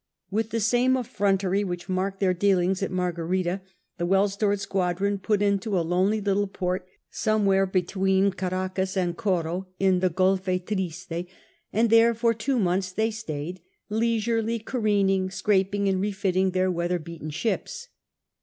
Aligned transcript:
With 0.31 0.49
the 0.49 0.59
same 0.59 0.97
effrontery 0.97 1.63
which 1.63 1.87
marked 1.87 2.19
their 2.19 2.33
dealings 2.33 2.81
at 2.81 2.89
Margarita, 2.89 3.61
the 3.99 4.05
well 4.07 4.27
stored 4.27 4.59
squadron 4.59 5.19
put 5.19 5.43
into 5.43 5.77
a 5.77 5.85
lonely 5.85 6.19
little 6.19 6.47
port 6.47 6.87
somewhere 7.11 7.67
between 7.67 8.31
Caracas 8.31 8.97
and 8.97 9.15
Coro 9.15 9.67
in 9.77 9.99
the 9.99 10.09
Golfe 10.09 10.65
Triste, 10.65 11.27
and 11.71 11.91
there 11.91 12.15
for 12.15 12.33
two 12.33 12.57
months 12.57 12.91
they 12.91 13.11
stayed, 13.11 13.61
leisurely 13.89 14.57
careening, 14.57 15.29
scraping, 15.29 15.87
and 15.87 16.01
refitting 16.01 16.49
their 16.53 16.71
weather 16.71 16.97
beaten 16.97 17.29
ships. 17.29 17.89